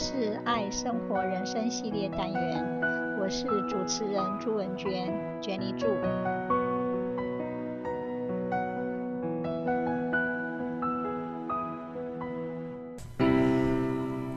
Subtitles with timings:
[0.00, 2.64] 是爱生活人生系列单元，
[3.20, 5.88] 我是主持人朱文娟，Jenny 朱。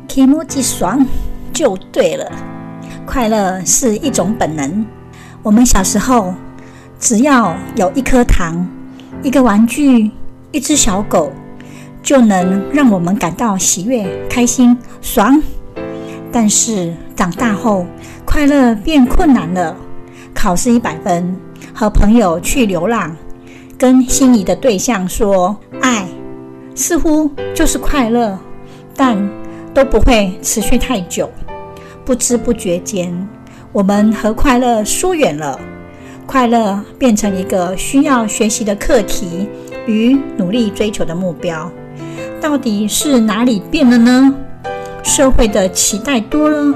[0.08, 1.06] 気持ち爽
[1.54, 2.26] 就对了，
[3.06, 4.84] 快乐是一种本能。
[5.44, 6.34] 我们小时候，
[6.98, 8.68] 只要有一颗糖、
[9.22, 10.10] 一个玩具、
[10.52, 11.32] 一只小狗。
[12.04, 15.40] 就能让我们感到喜悦、开心、爽。
[16.32, 17.86] 但是长大后，
[18.26, 19.76] 快乐变困难了。
[20.34, 21.36] 考试一百分，
[21.74, 23.16] 和朋友去流浪，
[23.78, 26.08] 跟心仪的对象说爱，
[26.74, 28.40] 似乎就是快乐，
[28.96, 29.30] 但
[29.74, 31.30] 都不会持续太久。
[32.06, 33.28] 不知不觉间，
[33.72, 35.60] 我们和快乐疏远了。
[36.26, 39.48] 快乐变成一个需要学习的课题
[39.86, 41.70] 与努力追求的目标。
[42.40, 44.34] 到底是哪里变了呢？
[45.04, 46.74] 社会的期待多了，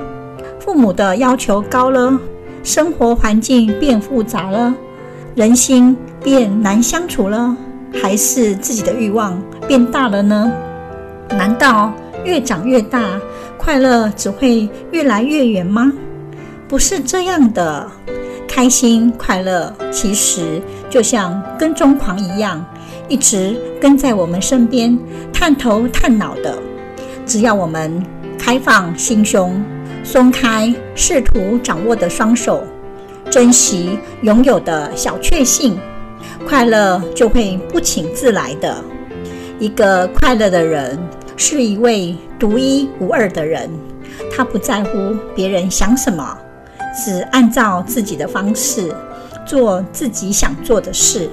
[0.60, 2.20] 父母的要求高了，
[2.64, 4.74] 生活环境变复杂了，
[5.36, 7.56] 人心变难相处了，
[7.94, 10.52] 还是自己的欲望变大了呢？
[11.30, 13.20] 难道越长越大，
[13.58, 15.92] 快乐只会越来越远吗？
[16.68, 17.90] 不是这样的，
[18.48, 22.64] 开心快乐其实就像跟踪狂一样。
[23.08, 24.98] 一直跟在我们身边，
[25.32, 26.58] 探头探脑的。
[27.24, 28.04] 只要我们
[28.38, 29.64] 开放心胸，
[30.04, 32.64] 松开试图掌握的双手，
[33.30, 35.78] 珍惜拥有的小确幸，
[36.48, 38.76] 快乐就会不请自来的。
[39.60, 41.00] 一个快乐的人，
[41.36, 43.70] 是一位独一无二的人。
[44.32, 46.38] 他不在乎别人想什么，
[46.94, 48.94] 只按照自己的方式
[49.46, 51.30] 做自己想做的事。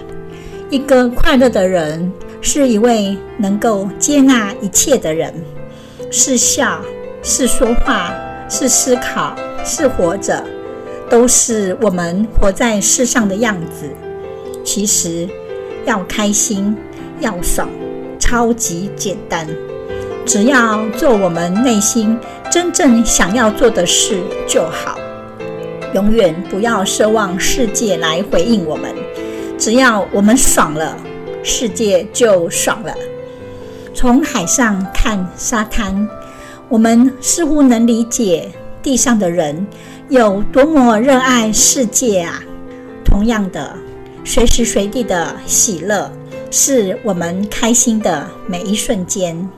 [0.71, 2.10] 一个快乐的人，
[2.41, 5.32] 是一位能够接纳一切的人，
[6.15, 6.78] 是笑，
[7.23, 8.15] 是说话，
[8.47, 9.34] 是思考，
[9.65, 10.45] 是活着，
[11.09, 13.89] 都是我们活在世上的样子。
[14.62, 15.27] 其实，
[15.87, 16.77] 要开心，
[17.21, 17.67] 要爽，
[18.19, 19.49] 超级简单，
[20.27, 22.19] 只要做我们内心
[22.51, 24.99] 真正想要做的事就好。
[25.95, 28.95] 永远不要奢望世界来回应我们。
[29.59, 30.95] 只要我们爽了，
[31.43, 32.95] 世界就爽了。
[34.03, 36.09] 从海上看沙滩，
[36.69, 38.51] 我们似乎能理解
[38.83, 39.65] 地上的人
[40.09, 42.43] 有多么热爱世界啊。
[43.05, 43.77] 同样的，
[44.25, 46.11] 随时随地的喜乐
[46.51, 49.49] 是我们开心的每一瞬间。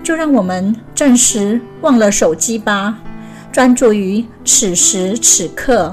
[0.00, 2.96] 就让我们暂时忘了手机吧，
[3.50, 5.92] 专注于此时此刻，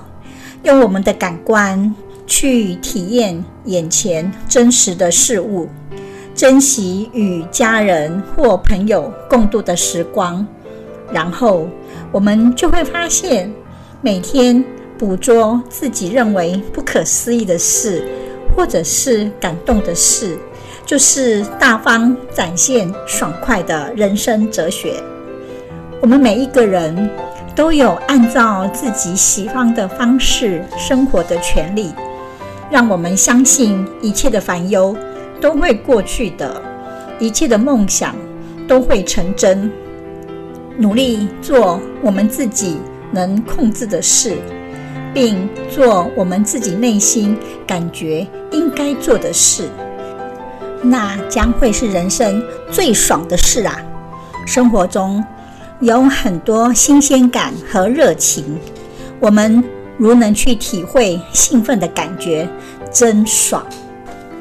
[0.62, 1.96] 用我们的感官。
[2.28, 5.68] 去体验眼前真实的事物，
[6.40, 10.48] 珍惜与家人或朋友共度的时光，
[11.12, 11.68] 然后
[12.14, 13.54] 我们就会发现，
[14.00, 14.64] 每天
[14.98, 18.08] 捕捉自己认为不可思议的事，
[18.56, 20.38] 或者是感动的事，
[20.86, 24.94] 就是大方展现爽快的人生哲学。
[26.00, 27.10] 我们每一个人
[27.54, 31.92] 都有按照自己喜欢的方式生活的权利。
[32.72, 34.96] 让我们相信一切的烦忧
[35.42, 36.62] 都会过去的，
[37.20, 38.16] 一切的梦想
[38.68, 39.72] 都会成真。
[40.78, 42.78] 努力做我们自己
[43.12, 44.38] 能控制的事，
[45.14, 49.68] 并做我们自己内心感觉应该做的事，
[50.82, 53.76] 那将会是人生最爽的事啊！
[54.46, 55.24] 生活中
[55.80, 58.58] 有很多新鲜感和热情，
[59.20, 59.64] 我们。
[60.02, 62.48] 如能去体会兴奋的感觉，
[62.90, 63.62] 真爽。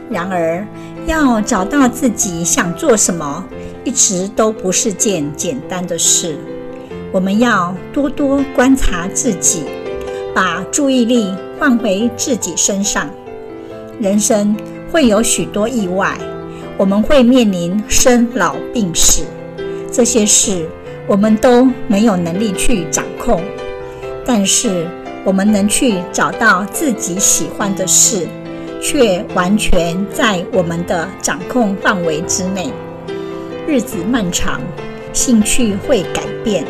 [0.08, 0.64] 然而，
[1.06, 3.44] 要找到自己想做什么，
[3.84, 6.36] 一直都不是件简单的事。
[7.10, 9.62] 我们要多多观察自己，
[10.34, 13.08] 把注意力放回自己身上。
[13.98, 14.54] 人生
[14.92, 16.18] 会有许多意外，
[16.76, 19.22] 我们会面临生老病死，
[19.90, 20.68] 这些事
[21.06, 23.42] 我们都没有能力去掌控，
[24.26, 24.86] 但是，
[25.24, 28.28] 我们能去找到自己喜欢的事，
[28.80, 32.72] 却完全在我们的掌控范围之内。
[33.66, 34.60] 日子漫长，
[35.12, 36.64] 兴趣会改变，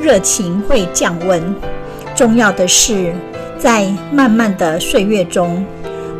[0.00, 1.54] 热情会降温。
[2.14, 3.14] 重要的是，
[3.58, 5.64] 在漫漫的岁月中，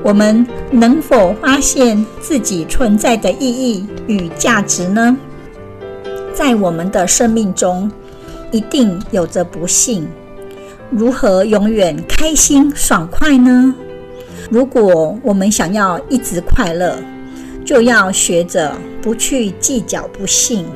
[0.02, 5.17] 我们能否发现自己存在的意义与价值呢？
[6.32, 7.90] 在我们的生命中，
[8.50, 10.06] 一定有着不幸。
[10.90, 13.75] 如何永远开心爽快呢？
[14.50, 16.96] 如果我们想要一直快乐，
[17.64, 18.72] 就要学着
[19.02, 20.66] 不去计较不幸，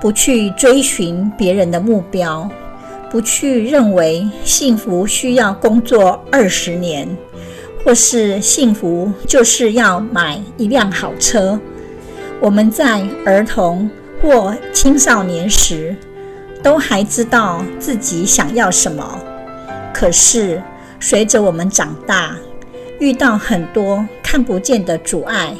[0.00, 2.48] 不去追寻别人的目标，
[3.10, 7.08] 不去认为幸福需要工作二十年，
[7.84, 11.58] 或是幸福就是要买一辆好车。
[12.38, 15.96] 我们在儿童或青少年时，
[16.62, 19.18] 都还知道自己想要什么，
[19.92, 20.62] 可是
[21.00, 22.36] 随着我们长大，
[23.00, 25.54] 遇到很多看不见的阻碍，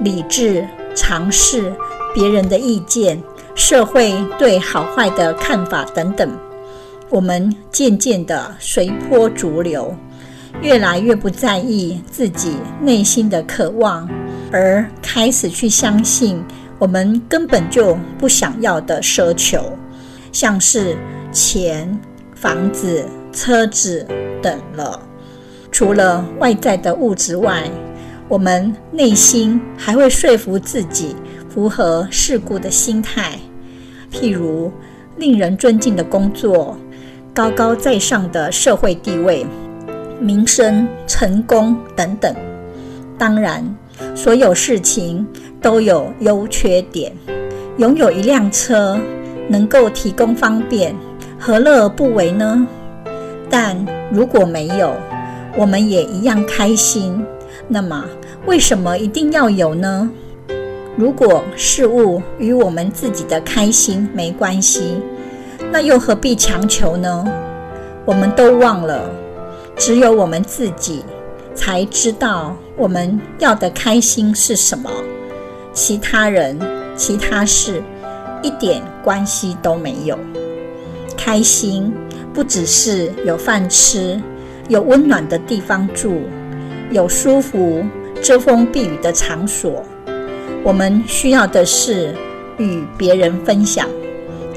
[0.00, 0.66] 理智、
[0.96, 1.72] 尝试
[2.12, 3.22] 别人的意见、
[3.54, 6.28] 社会对好坏的看法等等，
[7.08, 9.94] 我们渐渐的随波逐流，
[10.60, 14.08] 越来越不在意自己内心的渴望，
[14.50, 16.42] 而开始去相信
[16.80, 19.72] 我们根本就不想要的奢求，
[20.32, 20.96] 像是
[21.30, 21.96] 钱、
[22.34, 24.04] 房子、车子
[24.42, 25.00] 等了。
[25.76, 27.70] 除了外在的物质外，
[28.28, 31.14] 我们内心还会说服自己
[31.50, 33.38] 符合世故的心态，
[34.10, 34.72] 譬如
[35.18, 36.78] 令人尊敬的工作、
[37.34, 39.44] 高高在上的社会地位、
[40.18, 42.34] 名声、成功等等。
[43.18, 43.62] 当然，
[44.14, 45.26] 所有事情
[45.60, 47.12] 都有优缺点。
[47.76, 48.98] 拥有一辆车
[49.46, 50.96] 能够提供方便，
[51.38, 52.66] 何乐而不为呢？
[53.50, 53.76] 但
[54.10, 54.96] 如果没有，
[55.56, 57.24] 我们也一样开心，
[57.66, 58.04] 那么
[58.44, 60.10] 为什么一定要有呢？
[60.96, 65.00] 如果事物与我们自己的开心没关系，
[65.72, 67.24] 那又何必强求呢？
[68.04, 69.10] 我们都忘了，
[69.76, 71.02] 只有我们自己
[71.54, 74.90] 才知道我们要的开心是什么，
[75.72, 76.58] 其他人、
[76.96, 77.82] 其他事
[78.42, 80.18] 一点关系都没有。
[81.16, 81.92] 开心
[82.32, 84.20] 不只是有饭吃。
[84.68, 86.22] 有温暖的地方住，
[86.90, 87.84] 有舒服
[88.22, 89.84] 遮风避雨的场所。
[90.64, 92.14] 我们需要的是
[92.58, 93.88] 与别人分享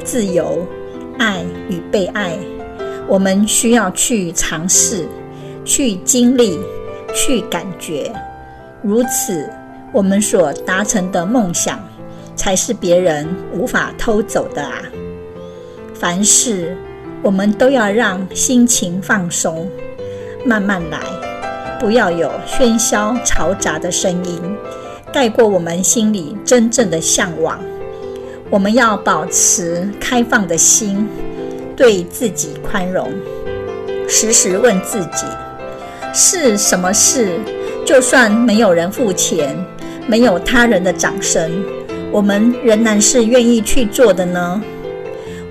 [0.04, 0.66] 自由、
[1.18, 2.38] 爱与被爱。
[3.08, 5.08] 我们需要去尝试、
[5.64, 6.60] 去经历、
[7.14, 8.12] 去感觉。
[8.82, 9.48] 如此，
[9.92, 11.80] 我们所达成的梦想，
[12.36, 14.82] 才是别人无法偷走的啊！
[15.94, 16.76] 凡事，
[17.22, 19.70] 我们都要让心情放松。
[20.46, 21.00] 慢慢来，
[21.80, 24.42] 不要有喧嚣嘈杂的声音
[25.12, 27.60] 盖过我们心里真正的向往。
[28.50, 31.08] 我们要保持开放的心，
[31.76, 33.12] 对自己宽容，
[34.08, 35.26] 时时问自己：
[36.14, 37.40] 是什么事？
[37.86, 39.56] 就算没有人付钱，
[40.08, 41.64] 没有他人的掌声，
[42.12, 44.62] 我们仍然是愿意去做的呢？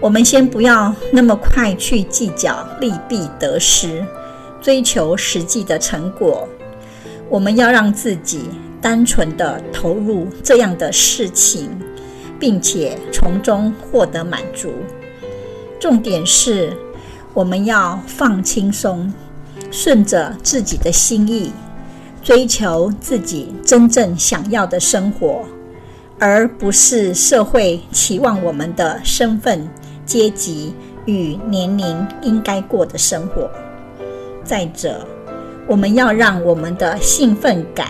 [0.00, 4.04] 我们先不要那么快去计较利弊得失。
[4.68, 6.46] 追求实际的成果，
[7.30, 8.50] 我们要让自己
[8.82, 11.70] 单纯地投入这样的事情，
[12.38, 14.68] 并且从中获得满足。
[15.80, 16.76] 重点是，
[17.32, 19.10] 我们要放轻松，
[19.70, 21.50] 顺着自己的心意，
[22.22, 25.46] 追求自己真正想要的生活，
[26.18, 29.66] 而不是社会期望我们的身份、
[30.04, 30.74] 阶级
[31.06, 33.50] 与年龄应该过的生活。
[34.48, 35.06] 再者，
[35.66, 37.88] 我们要让我们的兴奋感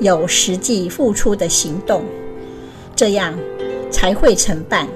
[0.00, 2.02] 有实际付出的行动，
[2.96, 3.34] 这样
[3.90, 4.88] 才会成办，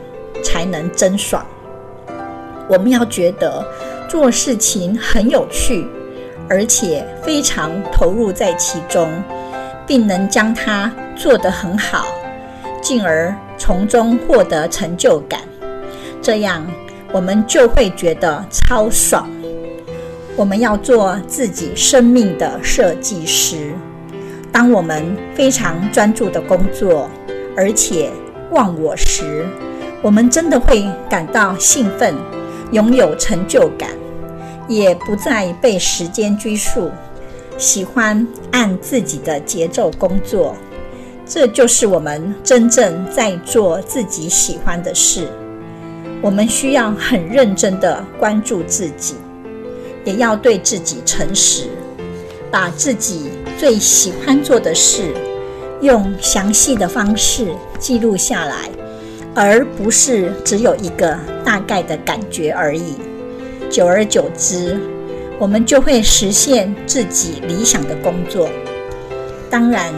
[0.43, 1.45] 才能真爽。
[2.67, 3.63] 我们要觉得
[4.09, 5.87] 做事情很有趣，
[6.49, 9.07] 而且非常投入在其中，
[9.87, 12.07] 并能将它做得很好，
[12.81, 15.43] 进而从中获得成就感。
[16.23, 16.67] 这样
[17.13, 19.31] 我们就会觉得超爽。
[20.37, 23.73] 我们要做自己生命的设计师。
[24.53, 27.09] 当我们非常专注的工作，
[27.57, 28.11] 而且
[28.51, 29.47] 忘我时，
[30.03, 32.15] 我们真的会感到兴奋，
[32.71, 33.89] 拥有成就感，
[34.69, 36.91] 也不再被时间拘束，
[37.57, 40.55] 喜欢按自己的节奏工作。
[41.25, 45.27] 这就是我们真正在做自己喜欢的事。
[46.21, 49.15] 我们需要很认真的关注自己。
[50.07, 51.65] 也要对自己诚实，
[52.49, 55.13] 把自己最喜欢做的事，
[55.83, 57.49] 用详细的方式
[57.81, 58.71] 记录下来，
[59.35, 62.95] 而不是只有一个大概的感觉而已。
[63.69, 64.79] 久而久之，
[65.41, 68.49] 我们就会实现自己理想的工作。
[69.51, 69.93] 当然，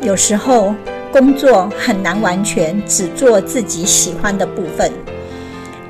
[0.00, 0.74] 有时候
[1.12, 4.90] 工作很难完全只做自己喜欢的部分，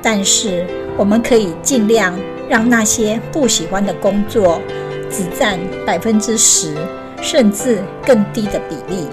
[0.01, 0.67] 但是
[0.97, 2.13] 我们可以尽量。
[2.49, 4.61] 让那些不喜欢的工作
[5.09, 6.75] 只占百分之十，
[7.21, 9.07] 甚至更低的比例，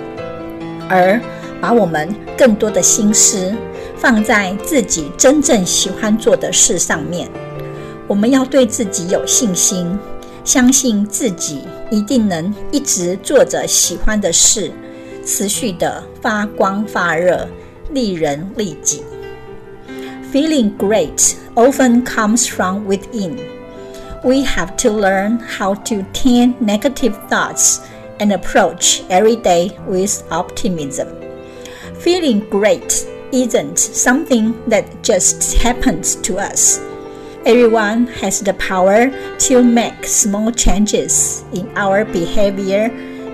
[0.88, 1.20] 而
[1.60, 3.54] 把我们更多的心思
[3.96, 7.28] 放在自己真正喜欢做的事上面。
[8.06, 9.98] 我们要对自己有信心，
[10.44, 14.72] 相信自己一定能一直做着喜欢的事，
[15.24, 17.46] 持续的发光发热，
[17.92, 19.04] 利人利己。
[20.32, 23.38] Feeling great often comes from within.
[24.24, 27.80] We have to learn how to tame negative thoughts
[28.20, 31.08] and approach every day with optimism.
[32.00, 36.78] Feeling great isn't something that just happens to us.
[37.46, 39.08] Everyone has the power
[39.48, 42.90] to make small changes in our behavior,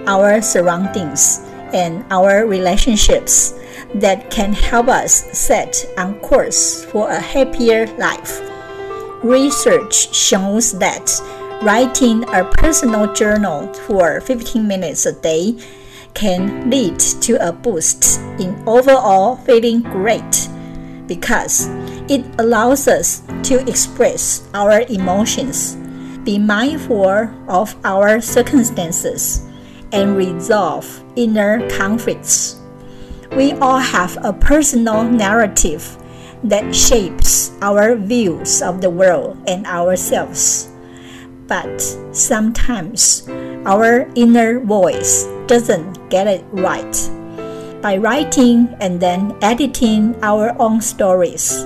[0.06, 1.40] our surroundings,
[1.75, 3.56] and our relationships
[3.95, 8.40] that can help us set on course for a happier life.
[9.23, 11.11] Research shows that
[11.62, 15.59] writing a personal journal for 15 minutes a day
[16.14, 20.49] can lead to a boost in overall feeling great
[21.07, 21.69] because
[22.09, 25.76] it allows us to express our emotions,
[26.25, 29.43] be mindful of our circumstances,
[29.93, 32.61] and resolve inner conflicts.
[33.35, 35.99] We all have a personal narrative
[36.45, 40.68] that shapes our views of the world and ourselves.
[41.49, 41.80] But
[42.12, 43.28] sometimes
[43.66, 46.95] our inner voice doesn't get it right.
[47.83, 51.64] By writing and then editing our own stories,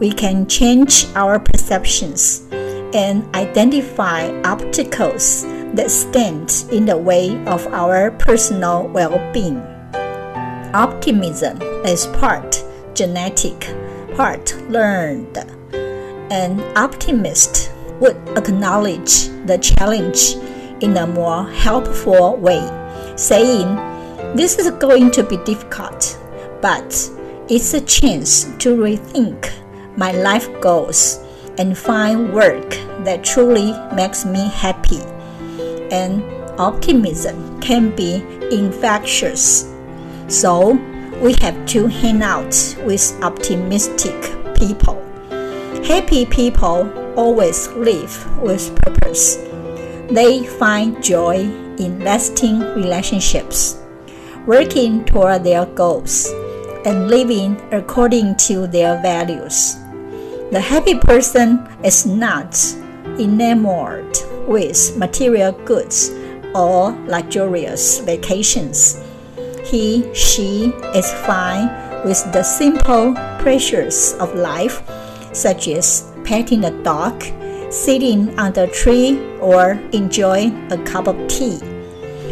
[0.00, 2.48] we can change our perceptions
[2.94, 9.69] and identify obstacles that stand in the way of our personal well being.
[10.74, 13.74] Optimism is part genetic,
[14.14, 15.36] part learned.
[16.30, 20.36] An optimist would acknowledge the challenge
[20.80, 22.62] in a more helpful way,
[23.16, 23.74] saying,
[24.36, 26.16] This is going to be difficult,
[26.62, 27.10] but
[27.48, 29.52] it's a chance to rethink
[29.96, 31.18] my life goals
[31.58, 32.70] and find work
[33.04, 35.00] that truly makes me happy.
[35.90, 36.22] And
[36.60, 38.22] optimism can be
[38.52, 39.64] infectious.
[40.30, 40.78] So,
[41.20, 44.14] we have to hang out with optimistic
[44.54, 45.02] people.
[45.84, 49.38] Happy people always live with purpose.
[50.08, 53.82] They find joy in lasting relationships,
[54.46, 56.30] working toward their goals,
[56.86, 59.74] and living according to their values.
[60.52, 62.56] The happy person is not
[63.18, 66.12] enamored with material goods
[66.54, 69.02] or luxurious vacations.
[69.70, 71.68] He, she is fine
[72.04, 74.82] with the simple pleasures of life,
[75.32, 77.22] such as petting a dog,
[77.70, 81.60] sitting under a tree, or enjoying a cup of tea.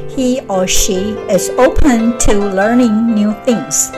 [0.08, 3.92] He or she is open to learning new things,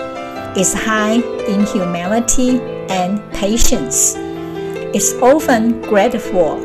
[0.54, 4.16] is high in humanity and patience,
[4.92, 6.60] is often grateful,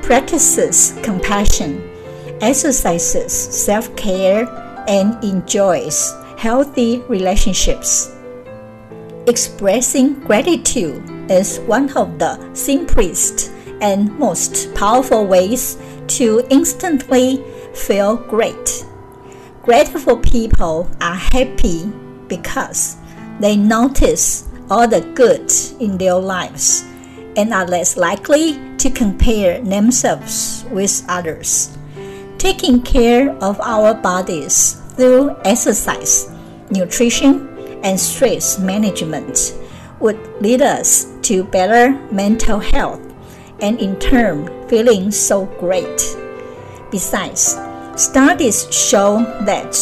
[0.00, 1.82] practices compassion,
[2.40, 8.14] exercises self care, and enjoys healthy relationships.
[9.26, 13.50] Expressing gratitude is one of the simplest
[13.80, 17.42] and most powerful ways to instantly
[17.74, 18.84] feel great.
[19.62, 21.86] Grateful people are happy
[22.28, 22.96] because
[23.40, 25.50] they notice all the good
[25.80, 26.84] in their lives
[27.36, 31.76] and are less likely to compare themselves with others.
[32.44, 36.30] Taking care of our bodies through exercise,
[36.70, 37.48] nutrition,
[37.82, 39.56] and stress management
[39.98, 43.00] would lead us to better mental health
[43.62, 45.96] and in turn feeling so great.
[46.90, 47.56] Besides,
[47.96, 49.72] studies show that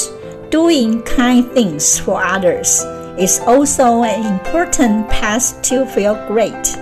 [0.51, 2.85] doing kind things for others
[3.19, 6.79] is also an important path to feel great.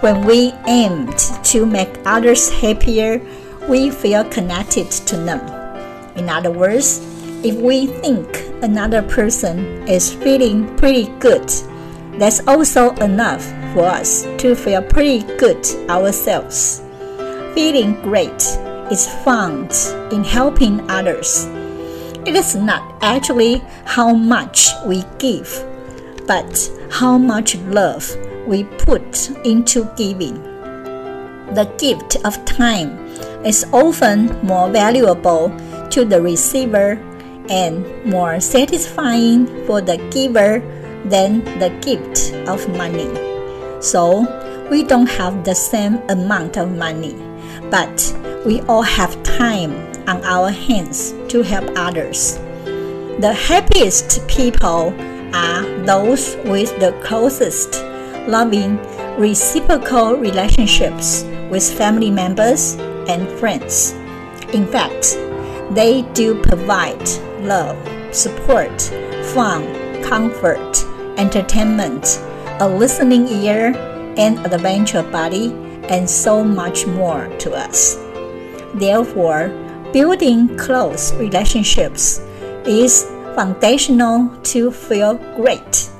[0.00, 1.14] When we aim
[1.54, 3.22] to make others happier,
[3.68, 5.40] we feel connected to them.
[6.16, 7.00] In other words,
[7.44, 11.48] if we think another person is feeling pretty good,
[12.18, 13.44] that's also enough
[13.74, 16.82] for us to feel pretty good ourselves.
[17.54, 18.42] Feeling great
[18.90, 19.72] is found
[20.12, 21.46] in helping others
[22.26, 25.64] it is not actually how much we give,
[26.26, 28.04] but how much love
[28.48, 30.34] we put into giving.
[31.54, 33.05] The gift of time
[33.44, 35.52] is often more valuable
[35.90, 36.98] to the receiver
[37.48, 40.60] and more satisfying for the giver
[41.04, 43.08] than the gift of money.
[43.80, 44.26] So,
[44.70, 47.14] we don't have the same amount of money,
[47.70, 48.14] but
[48.44, 49.72] we all have time
[50.08, 52.38] on our hands to help others.
[53.20, 54.92] The happiest people
[55.32, 57.82] are those with the closest,
[58.26, 58.78] loving,
[59.16, 62.76] reciprocal relationships with family members
[63.08, 63.92] and friends.
[64.52, 65.16] In fact,
[65.70, 67.08] they do provide
[67.40, 67.76] love,
[68.14, 68.80] support,
[69.34, 70.84] fun, comfort,
[71.18, 72.20] entertainment,
[72.60, 73.74] a listening ear,
[74.16, 75.52] an adventure buddy,
[75.88, 77.96] and so much more to us.
[78.74, 79.48] Therefore,
[79.92, 82.20] building close relationships
[82.64, 85.90] is foundational to feel great.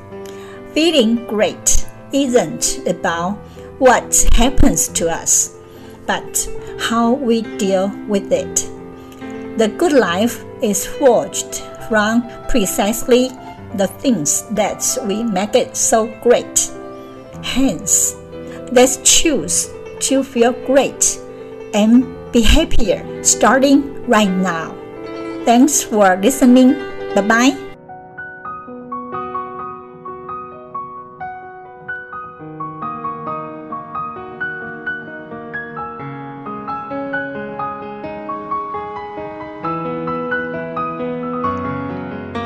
[0.72, 3.32] Feeling great isn't about
[3.78, 5.55] what happens to us,
[6.06, 6.48] but
[6.78, 8.68] how we deal with it.
[9.58, 13.30] The good life is forged from precisely
[13.74, 16.70] the things that we make it so great.
[17.42, 18.14] Hence,
[18.72, 19.70] let's choose
[20.00, 21.18] to feel great
[21.74, 24.74] and be happier starting right now.
[25.44, 26.74] Thanks for listening.
[27.14, 27.65] Bye bye.